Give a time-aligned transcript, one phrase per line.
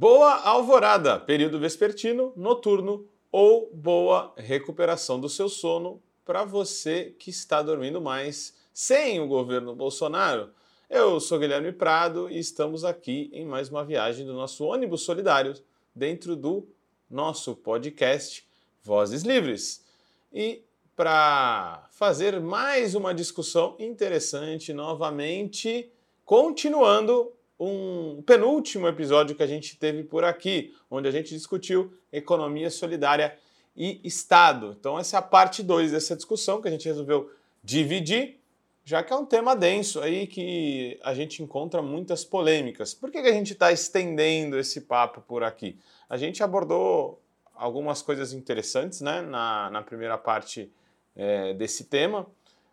[0.00, 7.60] Boa alvorada, período vespertino, noturno ou boa recuperação do seu sono para você que está
[7.62, 10.50] dormindo mais sem o governo Bolsonaro.
[10.88, 15.52] Eu sou Guilherme Prado e estamos aqui em mais uma viagem do nosso ônibus solidário
[15.92, 16.68] dentro do
[17.10, 18.48] nosso podcast
[18.84, 19.84] Vozes Livres.
[20.32, 20.62] E
[20.94, 25.90] para fazer mais uma discussão interessante novamente,
[26.24, 32.70] continuando um penúltimo episódio que a gente teve por aqui, onde a gente discutiu economia
[32.70, 33.36] solidária
[33.76, 34.76] e Estado.
[34.78, 37.30] Então, essa é a parte 2 dessa discussão que a gente resolveu
[37.62, 38.38] dividir,
[38.84, 42.94] já que é um tema denso aí que a gente encontra muitas polêmicas.
[42.94, 45.78] Por que, que a gente está estendendo esse papo por aqui?
[46.08, 47.20] A gente abordou
[47.54, 50.72] algumas coisas interessantes né, na, na primeira parte
[51.14, 52.26] é, desse tema.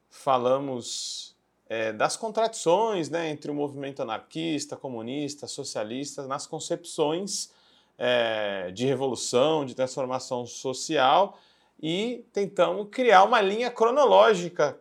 [0.10, 1.35] Falamos
[1.68, 7.52] é, das contradições né, entre o movimento anarquista, comunista, socialista, nas concepções
[7.98, 11.40] é, de revolução, de transformação social
[11.82, 14.78] e tentamos criar uma linha cronológica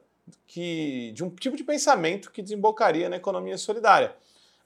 [0.46, 4.14] que, de um tipo de pensamento que desembocaria na economia solidária.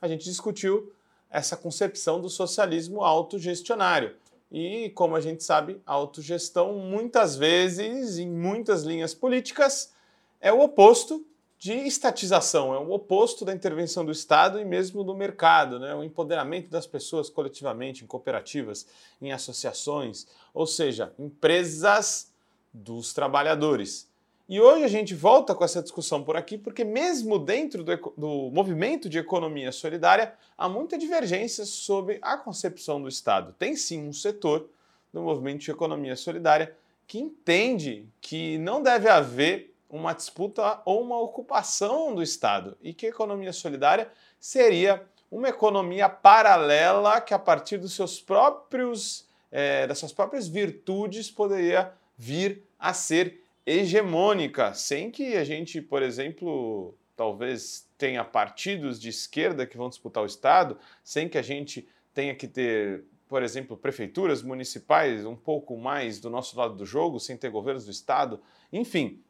[0.01, 0.93] A gente discutiu
[1.31, 4.15] essa concepção do socialismo autogestionário.
[4.51, 9.93] E, como a gente sabe, a autogestão, muitas vezes, em muitas linhas políticas,
[10.41, 11.27] é o oposto
[11.59, 15.93] de estatização, é o oposto da intervenção do Estado e mesmo do mercado, né?
[15.93, 18.87] o empoderamento das pessoas coletivamente, em cooperativas,
[19.21, 22.33] em associações, ou seja, empresas
[22.73, 24.09] dos trabalhadores.
[24.49, 28.51] E hoje a gente volta com essa discussão por aqui, porque mesmo dentro do, do
[28.53, 33.53] movimento de economia solidária, há muita divergência sobre a concepção do Estado.
[33.59, 34.71] Tem sim um setor
[35.13, 36.75] do movimento de economia solidária
[37.07, 43.07] que entende que não deve haver uma disputa ou uma ocupação do Estado e que
[43.07, 49.99] a economia solidária seria uma economia paralela que, a partir dos seus próprios, é, das
[49.99, 57.87] suas próprias virtudes, poderia vir a ser hegemônica, sem que a gente, por exemplo, talvez
[57.99, 62.49] tenha partidos de esquerda que vão disputar o Estado, sem que a gente tenha que
[62.49, 67.51] ter, por exemplo, prefeituras municipais um pouco mais do nosso lado do jogo, sem ter
[67.51, 68.41] governos do Estado,
[68.73, 69.23] enfim,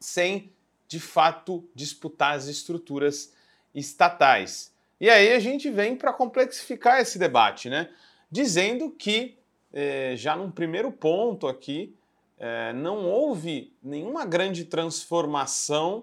[0.00, 0.50] sem
[0.88, 3.32] de fato disputar as estruturas
[3.74, 4.72] estatais.
[5.00, 7.90] E aí a gente vem para complexificar esse debate, né?
[8.30, 9.38] Dizendo que,
[9.72, 11.94] eh, já num primeiro ponto aqui,
[12.38, 16.02] eh, não houve nenhuma grande transformação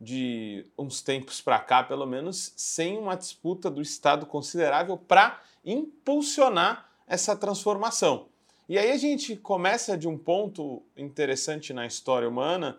[0.00, 6.90] de uns tempos para cá, pelo menos, sem uma disputa do Estado considerável para impulsionar
[7.06, 8.26] essa transformação.
[8.68, 12.78] E aí a gente começa de um ponto interessante na história humana,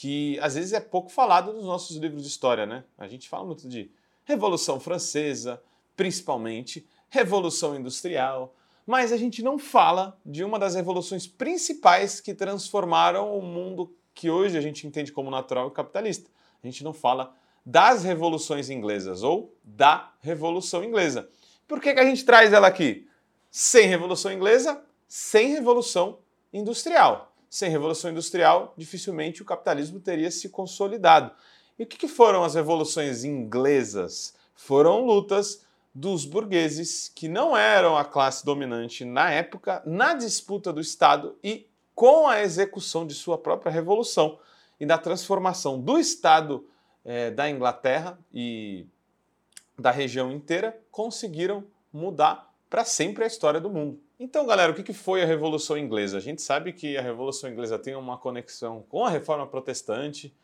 [0.00, 2.84] que às vezes é pouco falado nos nossos livros de história, né?
[2.96, 3.90] A gente fala muito de
[4.24, 5.60] Revolução Francesa,
[5.96, 8.54] principalmente, Revolução Industrial,
[8.86, 14.30] mas a gente não fala de uma das revoluções principais que transformaram o mundo que
[14.30, 16.30] hoje a gente entende como natural e capitalista.
[16.62, 17.34] A gente não fala
[17.66, 21.28] das revoluções inglesas ou da Revolução Inglesa.
[21.66, 23.08] Por que, que a gente traz ela aqui?
[23.50, 26.20] Sem Revolução Inglesa, sem Revolução
[26.52, 31.32] Industrial sem revolução industrial, dificilmente o capitalismo teria se consolidado.
[31.78, 34.34] E o que foram as revoluções inglesas?
[34.54, 35.64] Foram lutas
[35.94, 41.66] dos burgueses que não eram a classe dominante na época, na disputa do Estado e
[41.94, 44.38] com a execução de sua própria revolução
[44.78, 46.64] e da transformação do Estado
[47.04, 48.86] eh, da Inglaterra e
[49.78, 54.00] da região inteira, conseguiram mudar para sempre a história do mundo.
[54.20, 56.16] Então, galera, o que foi a Revolução Inglesa?
[56.16, 60.34] A gente sabe que a Revolução Inglesa tem uma conexão com a Reforma Protestante,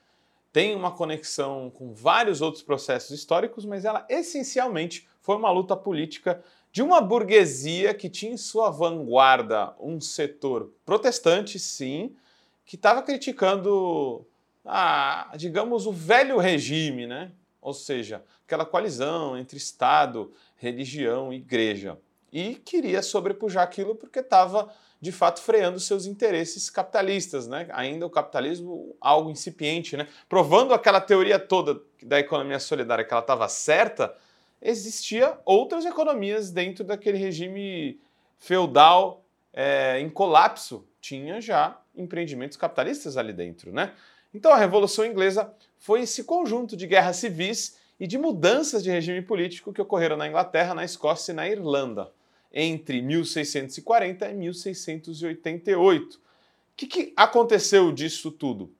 [0.53, 6.41] tem uma conexão com vários outros processos históricos, mas ela essencialmente foi uma luta política
[6.71, 12.15] de uma burguesia que tinha em sua vanguarda um setor protestante, sim,
[12.65, 14.25] que estava criticando,
[14.65, 17.33] a, digamos, o velho regime, né?
[17.61, 21.99] Ou seja, aquela coalizão entre Estado, religião e igreja
[22.35, 24.69] e queria sobrepujar aquilo porque estava
[25.01, 27.69] de fato freando seus interesses capitalistas, né?
[27.71, 30.09] Ainda o capitalismo algo incipiente, né?
[30.29, 34.13] Provando aquela teoria toda da economia solidária que ela estava certa,
[34.61, 38.01] existia outras economias dentro daquele regime
[38.41, 40.85] feudal é, em colapso.
[41.01, 43.93] Tinha já empreendimentos capitalistas ali dentro, né?
[44.33, 49.23] Então a Revolução Inglesa foi esse conjunto de guerras civis e de mudanças de regime
[49.23, 52.11] político que ocorreram na Inglaterra, na Escócia e na Irlanda
[52.55, 56.15] entre 1640 e 1688.
[56.15, 56.21] O
[56.77, 58.73] que, que aconteceu disso tudo?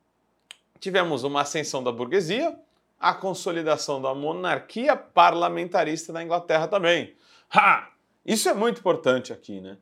[0.79, 2.57] Tivemos uma ascensão da burguesia,
[3.01, 7.17] a consolidação da monarquia parlamentarista na Inglaterra também.
[7.51, 7.91] Ha!
[8.25, 9.77] Isso é muito importante aqui, né?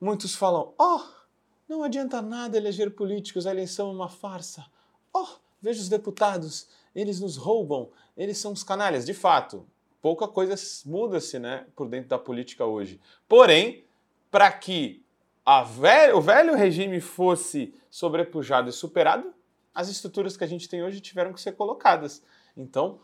[0.00, 1.00] Muitos falam: "Oh,
[1.66, 4.66] não adianta nada eleger políticos, a eleição é uma farsa.
[5.12, 5.26] Oh,
[5.60, 9.06] veja os deputados, eles nos roubam, eles são os canalhas".
[9.06, 9.66] De fato,
[10.06, 10.54] pouca coisa
[10.84, 13.00] muda-se, né, por dentro da política hoje.
[13.28, 13.84] Porém,
[14.30, 15.04] para que
[15.80, 19.34] velha, o velho regime fosse sobrepujado e superado,
[19.74, 22.22] as estruturas que a gente tem hoje tiveram que ser colocadas.
[22.56, 23.00] Então,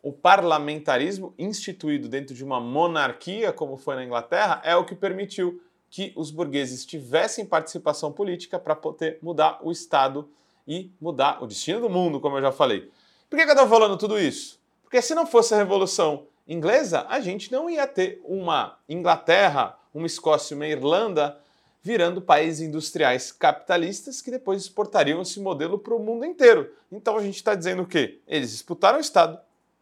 [0.00, 5.60] o parlamentarismo instituído dentro de uma monarquia, como foi na Inglaterra, é o que permitiu
[5.90, 10.30] que os burgueses tivessem participação política para poder mudar o Estado
[10.68, 12.92] e mudar o destino do mundo, como eu já falei.
[13.28, 14.62] Por que eu estou falando tudo isso?
[14.84, 20.06] Porque se não fosse a Revolução Inglesa, a gente não ia ter uma Inglaterra, uma
[20.06, 21.38] Escócia, uma Irlanda
[21.82, 26.72] virando países industriais capitalistas que depois exportariam esse modelo para o mundo inteiro.
[26.90, 28.20] Então a gente está dizendo o quê?
[28.26, 29.38] Eles disputaram o Estado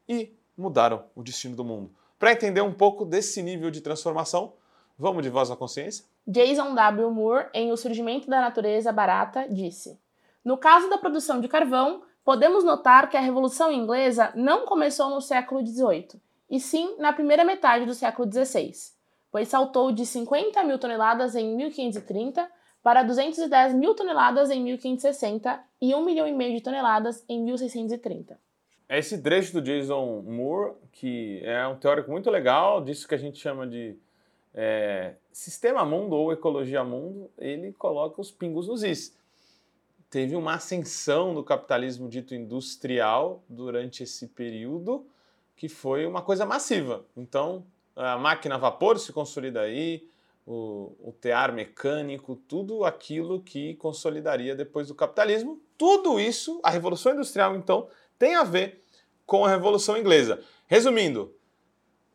[0.09, 1.91] e mudaram o destino do mundo.
[2.19, 4.53] Para entender um pouco desse nível de transformação,
[4.99, 6.05] vamos de voz à consciência?
[6.27, 7.11] Jason W.
[7.11, 9.99] Moore, em O Surgimento da Natureza Barata, disse:
[10.45, 15.21] No caso da produção de carvão, podemos notar que a Revolução Inglesa não começou no
[15.21, 16.21] século XVIII,
[16.53, 18.73] e sim na primeira metade do século XVI
[19.33, 22.49] pois saltou de 50 mil toneladas em 1530
[22.83, 28.39] para 210 mil toneladas em 1560 e 1 milhão e meio de toneladas em 1630.
[28.89, 33.19] É esse trecho do Jason Moore, que é um teórico muito legal, disso que a
[33.19, 33.97] gente chama de
[34.53, 39.17] é, sistema mundo ou ecologia mundo, ele coloca os pingos nos is.
[40.11, 45.07] Teve uma ascensão do capitalismo dito industrial durante esse período,
[45.63, 47.07] que foi uma coisa massiva.
[47.17, 47.65] Então,
[47.95, 50.05] a máquina a vapor se consolida aí,
[50.45, 55.63] o, o tear mecânico, tudo aquilo que consolidaria depois do capitalismo.
[55.79, 57.87] Tudo isso, a Revolução Industrial, então,
[58.19, 58.83] tem a ver
[59.25, 60.43] com a Revolução Inglesa.
[60.67, 61.33] Resumindo,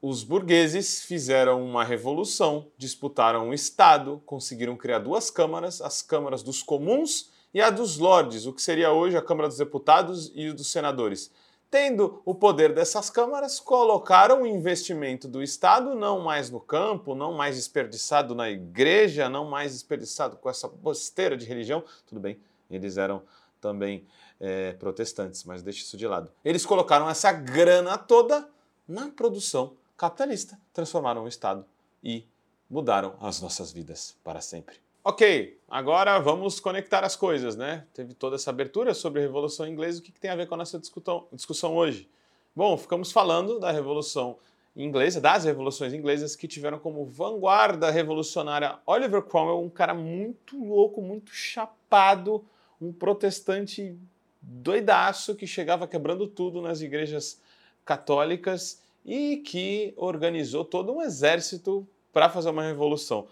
[0.01, 6.61] os burgueses fizeram uma revolução, disputaram o Estado, conseguiram criar duas câmaras, as câmaras dos
[6.61, 10.69] comuns e a dos lordes, o que seria hoje a Câmara dos Deputados e dos
[10.69, 11.31] Senadores.
[11.69, 17.33] Tendo o poder dessas câmaras, colocaram o investimento do Estado não mais no campo, não
[17.33, 21.83] mais desperdiçado na igreja, não mais desperdiçado com essa bosteira de religião.
[22.05, 22.39] Tudo bem,
[22.71, 23.21] eles eram
[23.59, 24.07] também
[24.39, 26.31] é, protestantes, mas deixa isso de lado.
[26.43, 28.47] Eles colocaram essa grana toda
[28.87, 31.65] na produção capitalista, transformaram o Estado
[32.01, 32.25] e
[32.69, 34.86] mudaram as nossas vidas para sempre.
[35.09, 37.85] Ok, agora vamos conectar as coisas, né?
[37.93, 40.55] Teve toda essa abertura sobre a Revolução Inglesa, o que, que tem a ver com
[40.55, 42.09] a nossa discussão, hoje?
[42.53, 44.37] Bom, ficamos falando da Revolução
[44.75, 51.01] Inglesa, das revoluções inglesas que tiveram como vanguarda revolucionária Oliver Cromwell, um cara muito louco,
[51.01, 52.43] muito chapado,
[52.81, 53.97] um protestante
[54.41, 57.41] doidaço que chegava quebrando tudo nas igrejas
[57.85, 63.25] católicas e que organizou todo um exército para fazer uma revolução.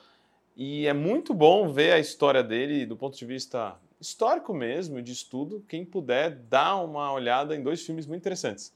[0.56, 5.12] E é muito bom ver a história dele do ponto de vista histórico mesmo, de
[5.12, 5.64] estudo.
[5.68, 8.74] Quem puder, dá uma olhada em dois filmes muito interessantes.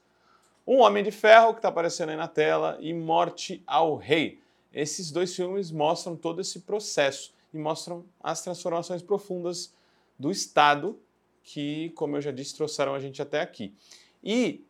[0.66, 4.40] Um Homem de Ferro, que está aparecendo aí na tela, e Morte ao Rei.
[4.72, 9.72] Esses dois filmes mostram todo esse processo e mostram as transformações profundas
[10.18, 10.98] do Estado
[11.42, 13.74] que, como eu já disse, trouxeram a gente até aqui.
[14.22, 14.64] E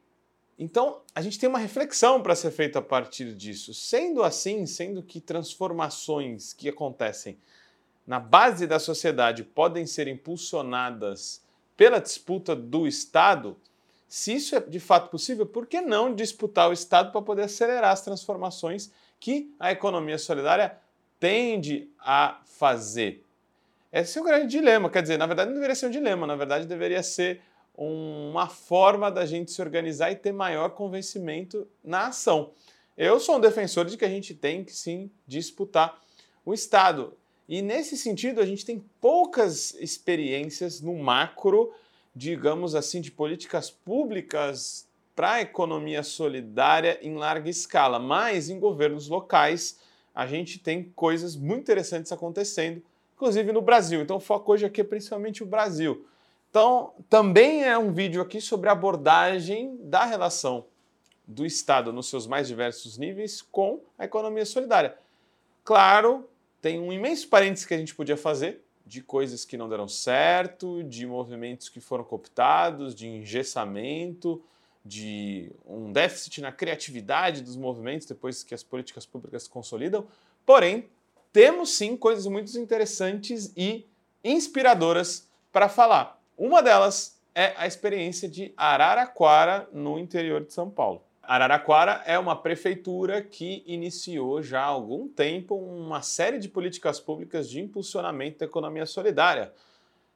[0.63, 3.73] então, a gente tem uma reflexão para ser feita a partir disso.
[3.73, 7.39] Sendo assim, sendo que transformações que acontecem
[8.07, 11.43] na base da sociedade podem ser impulsionadas
[11.79, 13.57] pela disputa do Estado,
[14.07, 17.93] se isso é de fato possível, por que não disputar o Estado para poder acelerar
[17.93, 20.77] as transformações que a economia solidária
[21.19, 23.25] tende a fazer?
[23.91, 26.37] Esse é um grande dilema, quer dizer, na verdade não deveria ser um dilema, na
[26.37, 27.41] verdade deveria ser
[27.83, 32.53] uma forma da gente se organizar e ter maior convencimento na ação.
[32.95, 35.99] Eu sou um defensor de que a gente tem que sim disputar
[36.45, 37.15] o Estado.
[37.49, 41.73] E nesse sentido, a gente tem poucas experiências no macro,
[42.15, 47.99] digamos assim, de políticas públicas para a economia solidária em larga escala.
[47.99, 49.79] Mas em governos locais,
[50.15, 52.83] a gente tem coisas muito interessantes acontecendo,
[53.15, 54.03] inclusive no Brasil.
[54.03, 56.05] Então, o foco hoje aqui é principalmente o Brasil.
[56.51, 60.67] Então, também é um vídeo aqui sobre a abordagem da relação
[61.25, 64.97] do Estado nos seus mais diversos níveis com a economia solidária.
[65.63, 66.29] Claro,
[66.61, 70.83] tem um imenso parênteses que a gente podia fazer de coisas que não deram certo,
[70.83, 74.43] de movimentos que foram cooptados, de engessamento,
[74.85, 80.05] de um déficit na criatividade dos movimentos depois que as políticas públicas se consolidam.
[80.45, 80.89] Porém,
[81.33, 83.87] temos sim coisas muito interessantes e
[84.25, 86.20] inspiradoras para falar.
[86.41, 91.03] Uma delas é a experiência de Araraquara, no interior de São Paulo.
[91.23, 97.47] Araraquara é uma prefeitura que iniciou já há algum tempo uma série de políticas públicas
[97.47, 99.53] de impulsionamento da economia solidária.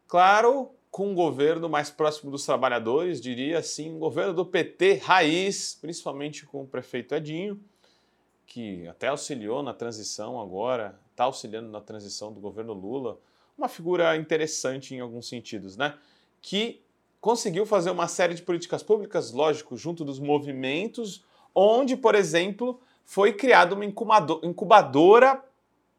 [0.09, 5.77] Claro, com um governo mais próximo dos trabalhadores, diria assim, um governo do PT raiz,
[5.79, 7.61] principalmente com o prefeito Edinho,
[8.47, 13.19] que até auxiliou na transição agora, está auxiliando na transição do governo Lula.
[13.57, 15.97] Uma figura interessante em alguns sentidos, né?
[16.41, 16.83] Que
[17.21, 23.33] conseguiu fazer uma série de políticas públicas, lógico, junto dos movimentos, onde, por exemplo, foi
[23.33, 25.43] criada uma incubadora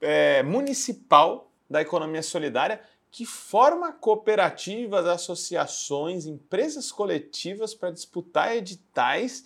[0.02, 9.46] é, municipal da economia solidária que forma cooperativas, associações, empresas coletivas para disputar editais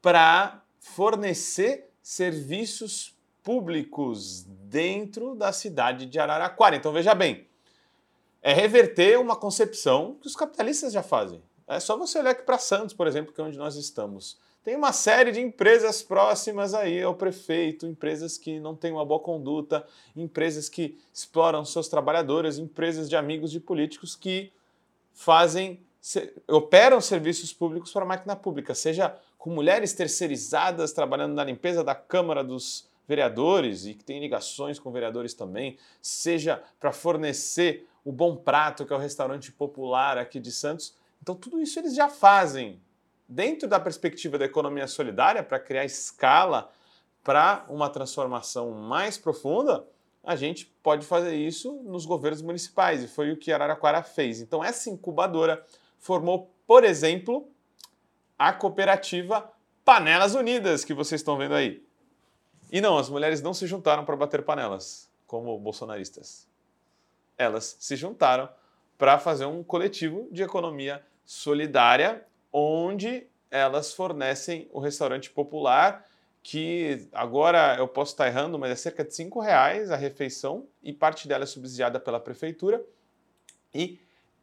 [0.00, 3.15] para fornecer serviços
[3.46, 6.74] públicos dentro da cidade de Araraquara.
[6.74, 7.46] Então veja bem,
[8.42, 11.40] é reverter uma concepção que os capitalistas já fazem.
[11.64, 14.36] É só você olhar aqui para Santos, por exemplo, que é onde nós estamos.
[14.64, 19.20] Tem uma série de empresas próximas aí ao prefeito, empresas que não têm uma boa
[19.20, 19.86] conduta,
[20.16, 24.52] empresas que exploram seus trabalhadores, empresas de amigos de políticos que
[25.14, 25.78] fazem,
[26.48, 31.94] operam serviços públicos para a máquina pública, seja com mulheres terceirizadas trabalhando na limpeza da
[31.94, 38.36] Câmara dos Vereadores e que tem ligações com vereadores também, seja para fornecer o Bom
[38.36, 40.94] Prato, que é o restaurante popular aqui de Santos.
[41.22, 42.80] Então, tudo isso eles já fazem.
[43.28, 46.70] Dentro da perspectiva da economia solidária, para criar escala
[47.24, 49.84] para uma transformação mais profunda,
[50.22, 54.40] a gente pode fazer isso nos governos municipais, e foi o que Araraquara fez.
[54.40, 55.64] Então, essa incubadora
[55.98, 57.48] formou, por exemplo,
[58.38, 59.50] a cooperativa
[59.84, 61.84] Panelas Unidas, que vocês estão vendo aí.
[62.70, 66.46] E não, as mulheres não se juntaram para bater panelas, como bolsonaristas
[67.36, 68.48] elas se juntaram
[68.96, 76.06] para fazer um coletivo de economia solidária, onde elas fornecem o restaurante popular,
[76.42, 80.92] que agora eu posso estar errando, mas é cerca de cinco reais a refeição e
[80.92, 82.82] parte dela é subsidiada pela prefeitura.
[83.74, 83.98] E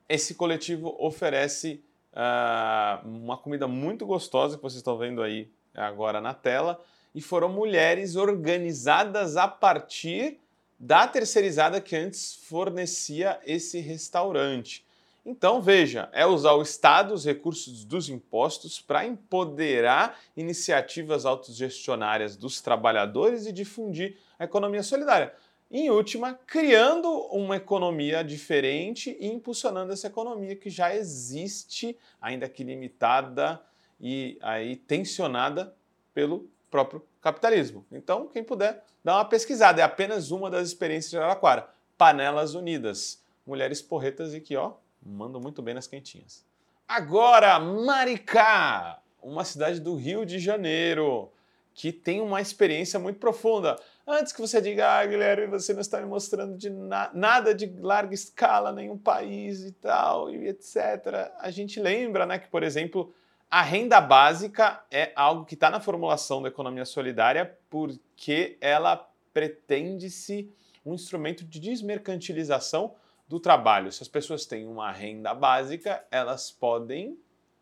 [0.08, 6.34] esse coletivo oferece uh, uma comida muito gostosa que vocês estão vendo aí agora na
[6.34, 6.84] tela.
[7.14, 10.40] E foram mulheres organizadas a partir
[10.80, 14.86] da terceirizada que antes fornecia esse restaurante.
[15.26, 22.60] Então, veja, é usar o Estado, os recursos dos impostos, para empoderar iniciativas autogestionárias dos
[22.60, 25.34] trabalhadores e difundir a economia solidária.
[25.72, 32.64] Em última, criando uma economia diferente e impulsionando essa economia que já existe, ainda que
[32.64, 33.62] limitada
[34.00, 35.74] e aí tensionada
[36.14, 37.86] pelo próprio capitalismo.
[37.92, 39.80] Então, quem puder, dá uma pesquisada.
[39.80, 41.70] É apenas uma das experiências de Araraquara.
[41.96, 43.22] Panelas Unidas.
[43.46, 44.74] Mulheres porretas e que, ó,
[45.06, 46.44] mandam muito bem nas quentinhas.
[46.88, 51.32] Agora, Maricá, uma cidade do Rio de Janeiro,
[51.76, 53.80] que tem uma experiência muito profunda.
[54.08, 57.72] Antes que você diga, ah, Guilherme, você não está me mostrando de na nada de
[57.80, 61.32] larga escala, nenhum país e tal, e etc.
[61.38, 63.14] A gente lembra, né, que, por exemplo,
[63.54, 70.52] a renda básica é algo que está na formulação da economia solidária porque ela pretende-se
[70.84, 72.96] um instrumento de desmercantilização
[73.28, 73.92] do trabalho.
[73.92, 77.16] Se as pessoas têm uma renda básica, elas podem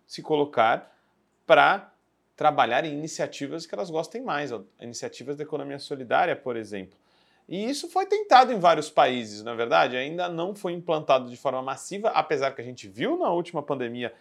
[0.07, 0.98] se colocar
[1.45, 1.93] para
[2.38, 6.98] trabalhar em iniciativas que elas gostem mais, iniciativas da economia solidária, por exemplo.
[7.50, 11.36] E isso foi tentado em vários países, na é verdade, ainda não foi implantado de
[11.36, 14.13] forma massiva, apesar que a gente viu na última pandemia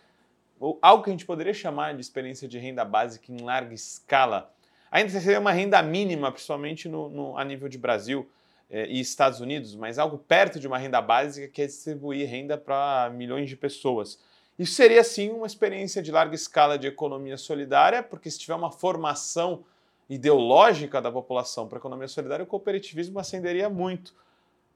[0.82, 4.52] algo que a gente poderia chamar de experiência de renda básica em larga escala.
[4.90, 8.28] Ainda seria uma renda mínima, principalmente no, no a nível de Brasil
[8.68, 12.58] eh, e Estados Unidos, mas algo perto de uma renda básica que é distribuir renda
[12.58, 14.18] para milhões de pessoas.
[14.58, 18.70] Isso seria sim uma experiência de larga escala de economia solidária, porque se tiver uma
[18.70, 19.64] formação
[20.08, 24.12] ideológica da população para a economia solidária, o cooperativismo ascenderia muito.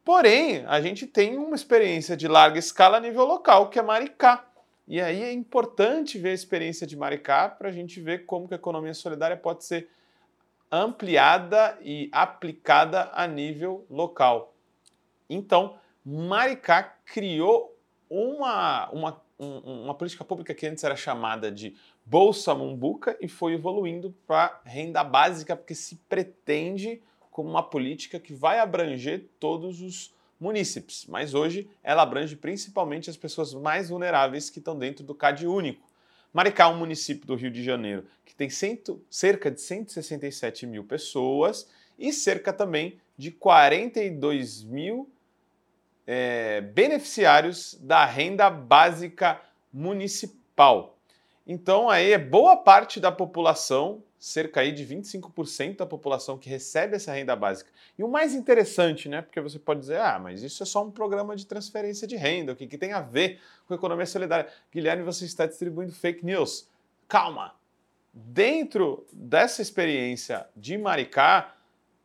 [0.05, 4.47] Porém, a gente tem uma experiência de larga escala a nível local, que é Maricá.
[4.87, 8.55] E aí é importante ver a experiência de Maricá para a gente ver como que
[8.55, 9.89] a economia solidária pode ser
[10.71, 14.55] ampliada e aplicada a nível local.
[15.29, 17.75] Então, Maricá criou
[18.11, 21.75] uma, uma, uma política pública que antes era chamada de
[22.05, 28.35] Bolsa Mumbuca e foi evoluindo para renda básica, porque se pretende como uma política que
[28.35, 34.59] vai abranger todos os munícipes, mas hoje ela abrange principalmente as pessoas mais vulneráveis que
[34.59, 35.89] estão dentro do CAD único.
[36.33, 40.85] Maricá é um município do Rio de Janeiro que tem cento, cerca de 167 mil
[40.85, 41.67] pessoas
[41.99, 45.09] e cerca também de 42 mil
[46.07, 49.41] é, beneficiários da renda básica
[49.73, 50.99] municipal.
[51.47, 56.97] Então aí é boa parte da população, cerca aí de 25% da população que recebe
[56.97, 57.71] essa renda básica.
[57.99, 59.21] E o mais interessante, né?
[59.21, 62.53] Porque você pode dizer, ah, mas isso é só um programa de transferência de renda,
[62.53, 64.51] o que, que tem a ver com a economia solidária?
[64.73, 66.67] Guilherme, você está distribuindo fake news.
[67.07, 67.55] Calma!
[68.15, 71.55] Dentro dessa experiência de Maricá,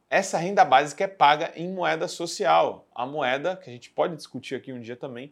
[0.10, 2.86] essa renda básica é paga em moeda social.
[2.94, 5.32] A moeda, que a gente pode discutir aqui um dia também,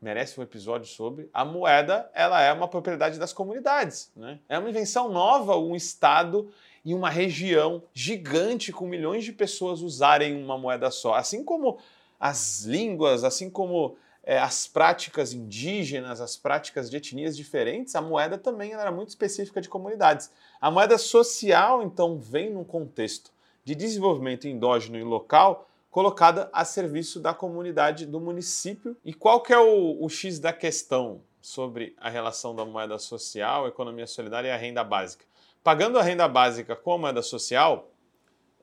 [0.00, 1.28] merece um episódio sobre.
[1.32, 4.38] A moeda, ela é uma propriedade das comunidades, né?
[4.48, 6.50] É uma invenção nova, um estado
[6.84, 11.78] e uma região gigante com milhões de pessoas usarem uma moeda só, assim como
[12.18, 18.36] as línguas, assim como é, as práticas indígenas, as práticas de etnias diferentes, a moeda
[18.36, 20.30] também era muito específica de comunidades.
[20.60, 23.30] A moeda social, então, vem num contexto
[23.64, 28.96] de desenvolvimento endógeno e local colocada a serviço da comunidade do município.
[29.04, 33.66] E qual que é o, o X da questão sobre a relação da moeda social,
[33.66, 35.24] economia solidária e a renda básica?
[35.62, 37.90] Pagando a renda básica com a moeda social,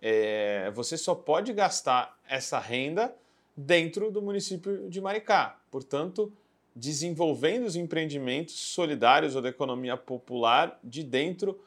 [0.02, 3.16] é, você só pode gastar essa renda
[3.56, 5.58] dentro do município de Maricá.
[5.72, 6.32] Portanto,
[6.76, 11.60] desenvolvendo os empreendimentos solidários ou da economia popular de dentro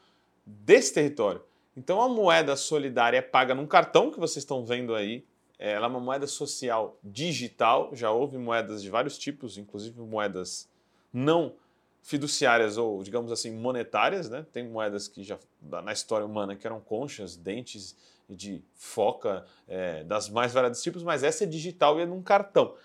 [0.45, 1.41] desse território.
[1.75, 5.25] Então, a moeda solidária é paga num cartão que vocês estão vendo aí
[5.59, 10.69] ela é uma moeda social digital, já houve moedas de vários tipos, inclusive moedas
[11.11, 11.53] não
[12.01, 14.45] fiduciárias ou, digamos assim, monetárias, né?
[14.53, 17.95] Tem moedas que já na história humana que eram conchas, dentes
[18.29, 22.75] de foca, é, das mais variados tipos, mas essa é digital e é num cartão.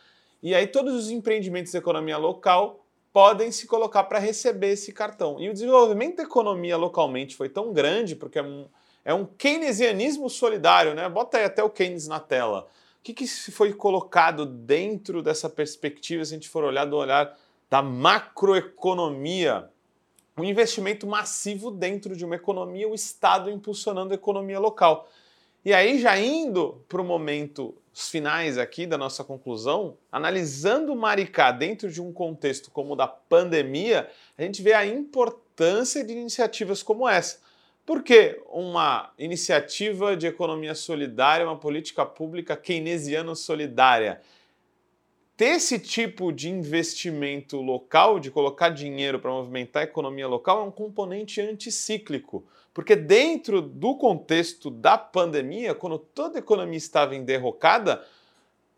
[0.43, 5.39] E aí todos os empreendimentos da economia local podem se colocar para receber esse cartão.
[5.39, 8.67] E o desenvolvimento da economia localmente foi tão grande, porque é um,
[9.05, 11.09] é um keynesianismo solidário, né?
[11.09, 12.69] Bota aí até o Keynes na tela.
[12.99, 17.37] O que, que foi colocado dentro dessa perspectiva, se a gente for olhar do olhar
[17.69, 19.69] da macroeconomia?
[20.37, 25.09] Um investimento massivo dentro de uma economia, o Estado impulsionando a economia local.
[25.65, 31.91] E aí, já indo para o momento finais aqui da nossa conclusão, analisando Maricá dentro
[31.91, 37.09] de um contexto como o da pandemia, a gente vê a importância de iniciativas como
[37.09, 37.44] essa.
[37.87, 44.23] Por que uma iniciativa de economia solidária, uma política pública keynesiana solidária?
[45.37, 50.63] Ter esse tipo de investimento local, de colocar dinheiro para movimentar a economia local, é
[50.63, 52.47] um componente anticíclico.
[52.73, 58.03] Porque dentro do contexto da pandemia, quando toda a economia estava em derrocada,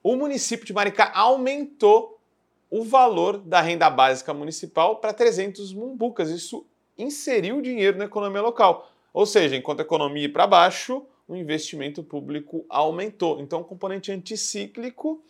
[0.02, 2.18] o município de Maricá aumentou
[2.68, 6.28] o valor da renda básica municipal para 300 mumbucas.
[6.28, 6.66] Isso
[6.98, 8.90] inseriu dinheiro na economia local.
[9.16, 13.40] Ou seja, enquanto a economia ia para baixo, o investimento público aumentou.
[13.40, 15.24] Então, um componente anticíclico,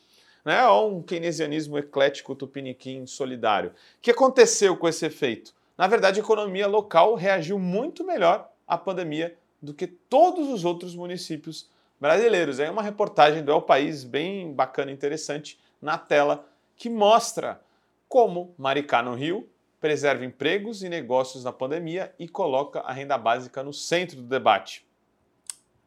[0.45, 3.71] né, ou um keynesianismo eclético tupiniquim solidário.
[3.71, 5.55] O que aconteceu com esse efeito?
[5.79, 10.97] Na verdade, a economia local reagiu muito melhor à pandemia do que todos os outros
[10.97, 11.71] municípios
[12.01, 12.59] brasileiros.
[12.59, 16.45] É uma reportagem do El País bem bacana, interessante, na tela,
[16.77, 17.61] que mostra
[18.09, 19.49] como Maricá, no Rio,
[19.87, 24.85] preserva empregos e negócios na pandemia e coloca a renda básica no centro do debate.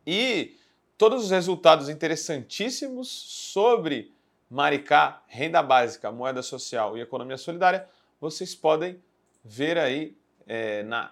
[0.07, 0.55] E
[0.97, 4.13] todos os resultados interessantíssimos sobre
[4.49, 7.89] Maricá, renda básica, moeda social e economia solidária,
[8.21, 9.03] vocês podem
[9.43, 10.15] ver aí,
[10.47, 11.11] é, na,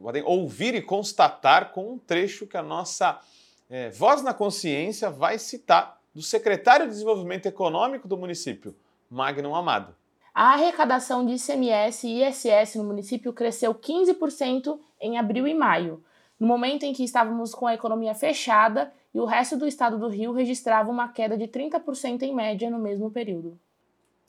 [0.00, 3.20] podem ouvir e constatar com um trecho que a nossa
[3.68, 8.72] é, Voz na Consciência vai citar do secretário de Desenvolvimento Econômico do município,
[9.10, 9.96] Magnum Amado.
[10.34, 16.02] A arrecadação de ICMS e ISS no município cresceu 15% em abril e maio,
[16.38, 20.08] no momento em que estávamos com a economia fechada e o resto do estado do
[20.08, 23.58] Rio registrava uma queda de 30% em média no mesmo período.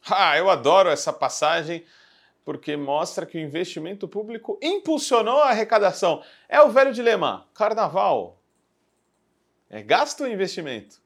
[0.09, 1.85] Ah, eu adoro essa passagem
[2.43, 6.23] porque mostra que o investimento público impulsionou a arrecadação.
[6.49, 8.37] É o velho dilema: carnaval.
[9.69, 11.00] É gasto ou investimento?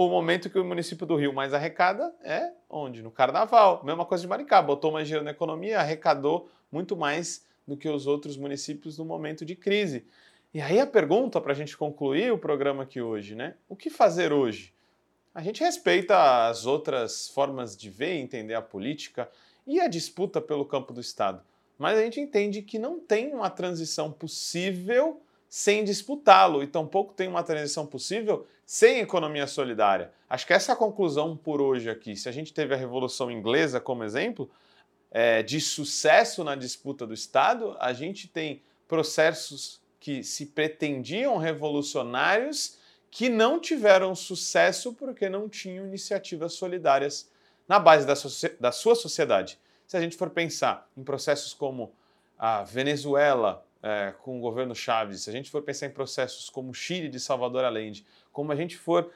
[0.00, 3.02] O momento que o município do Rio mais arrecada é onde?
[3.02, 3.82] No carnaval.
[3.82, 8.06] Mesma coisa de Maricá, botou mais dinheiro na economia, arrecadou muito mais do que os
[8.06, 10.06] outros municípios no momento de crise.
[10.54, 13.56] E aí a pergunta para a gente concluir o programa aqui hoje, né?
[13.68, 14.72] O que fazer hoje?
[15.34, 19.28] A gente respeita as outras formas de ver e entender a política
[19.66, 21.42] e a disputa pelo campo do Estado,
[21.76, 27.26] mas a gente entende que não tem uma transição possível sem disputá-lo e tampouco tem
[27.26, 30.12] uma transição possível sem economia solidária.
[30.28, 32.14] Acho que essa é a conclusão por hoje aqui.
[32.14, 34.50] Se a gente teve a Revolução Inglesa como exemplo
[35.10, 42.76] é, de sucesso na disputa do Estado, a gente tem processos que se pretendiam revolucionários
[43.10, 47.30] que não tiveram sucesso porque não tinham iniciativas solidárias
[47.66, 48.14] na base da,
[48.60, 49.58] da sua sociedade.
[49.86, 51.90] Se a gente for pensar em processos como
[52.38, 56.74] a Venezuela é, com o governo Chaves, se a gente for pensar em processos como
[56.74, 59.10] Chile de Salvador Allende, como a gente for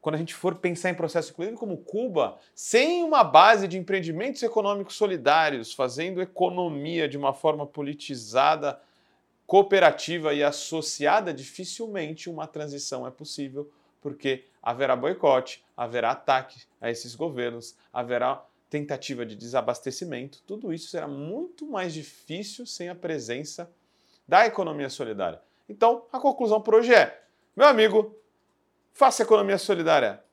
[0.00, 4.40] quando a gente for pensar em processos, inclusive como Cuba, sem uma base de empreendimentos
[4.40, 8.80] econômicos solidários, fazendo economia de uma forma politizada,
[9.48, 13.68] cooperativa e associada, dificilmente uma transição é possível,
[14.00, 20.40] porque haverá boicote, haverá ataque a esses governos, haverá tentativa de desabastecimento.
[20.46, 23.68] Tudo isso será muito mais difícil sem a presença
[24.26, 25.40] da economia solidária.
[25.68, 27.22] Então, a conclusão por hoje é:
[27.56, 28.16] meu amigo,
[28.96, 30.24] Faça economia solidária,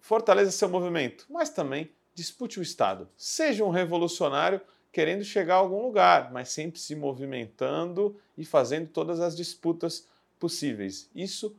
[0.00, 3.06] fortaleça seu movimento, mas também dispute o Estado.
[3.18, 9.20] Seja um revolucionário querendo chegar a algum lugar, mas sempre se movimentando e fazendo todas
[9.20, 10.08] as disputas
[10.40, 11.10] possíveis.
[11.14, 11.54] Isso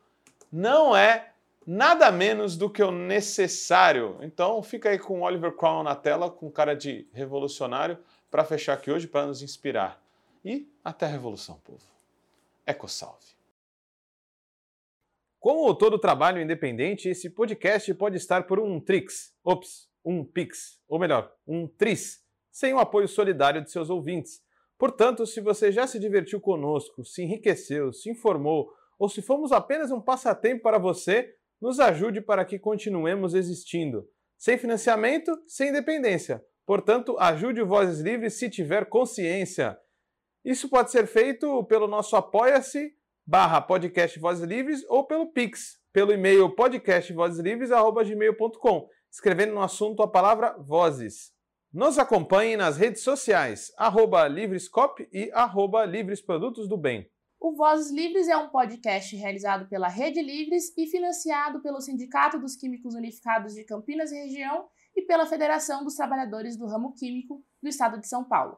[0.51, 1.33] não é
[1.67, 4.17] nada menos do que o necessário.
[4.19, 7.95] Então fica aí com Oliver Cromwell na tela, com cara de revolucionário,
[8.31, 10.01] para fechar aqui hoje, para nos inspirar.
[10.43, 11.83] E até a revolução, povo.
[12.65, 13.27] Eco salve.
[15.39, 20.99] Como todo trabalho independente, esse podcast pode estar por um Trix, ops, um Pix, ou
[20.99, 24.41] melhor, um Tris, sem o apoio solidário de seus ouvintes.
[24.77, 29.91] Portanto, se você já se divertiu conosco, se enriqueceu, se informou, ou se fomos apenas
[29.91, 34.09] um passatempo para você, nos ajude para que continuemos existindo.
[34.37, 36.43] Sem financiamento, sem independência.
[36.65, 39.77] Portanto, ajude o Vozes Livres se tiver consciência.
[40.43, 42.95] Isso pode ser feito pelo nosso Apoia-se
[43.27, 50.55] barra podcast Vozes Livres ou pelo Pix, pelo e-mail podcastvozeslivres.gmail.com, escrevendo no assunto a palavra
[50.57, 51.33] Vozes.
[51.73, 57.11] Nos acompanhe nas redes sociais, arroba Livrescop e arroba Livres Produtos do Bem.
[57.37, 62.55] O Vozes Livres é um podcast realizado pela Rede Livres e financiado pelo Sindicato dos
[62.55, 67.67] Químicos Unificados de Campinas e Região e pela Federação dos Trabalhadores do Ramo Químico do
[67.67, 68.57] Estado de São Paulo